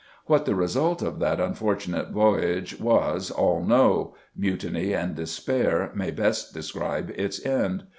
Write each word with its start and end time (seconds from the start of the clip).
What 0.25 0.47
the 0.47 0.55
result 0.55 1.03
of 1.03 1.19
that 1.19 1.39
unfortunate 1.39 2.09
voyage 2.09 2.79
was 2.79 3.29
all 3.29 3.63
know: 3.63 4.15
mutiny 4.35 4.93
and 4.93 5.13
despair 5.13 5.91
may 5.93 6.09
best 6.09 6.55
describe 6.55 7.11
its 7.15 7.45
end. 7.45 7.83